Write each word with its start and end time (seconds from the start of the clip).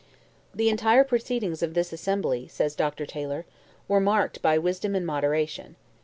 "The 0.51 0.69
entire 0.69 1.03
proceedings 1.03 1.61
of 1.61 1.75
this 1.75 1.93
Assembly," 1.93 2.47
says 2.47 2.73
Dr. 2.73 3.05
Taylor, 3.05 3.45
"were 3.87 3.99
marked 4.01 4.41
by 4.41 4.57
wisdom 4.57 4.95
and 4.95 5.05
moderation. 5.05 5.75